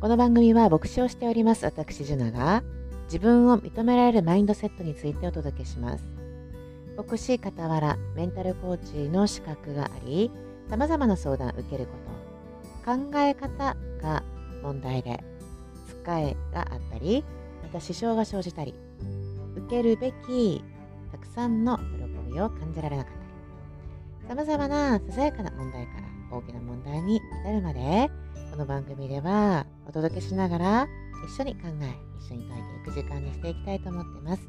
[0.00, 1.66] この番組は牧師をしております。
[1.66, 2.62] 私ジュナが
[3.04, 6.04] 自分を認められるマインドセットについてお届けします。
[6.96, 10.30] 牧師傍らメンタルコーチの資格があり
[10.70, 11.92] 様々な相談を受けるこ
[12.86, 14.22] と考え方が
[14.62, 15.22] 問題で
[15.86, 17.22] 使いがあったり
[17.62, 18.74] また支障が生じたり
[19.54, 20.64] 受けるべき
[21.12, 23.12] たくさんの喜びを感じられなかっ
[24.28, 28.10] たり様々なささやかな問題から大きな問題に至るまで
[28.50, 30.88] この番組ではお届けしながら
[31.24, 34.42] 一緒に考え一緒に書いていく時間にしていきたいと思っています。